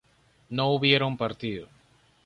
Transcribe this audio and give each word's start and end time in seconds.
no 0.49 0.69
hubieron 0.71 1.15
partido 1.15 1.67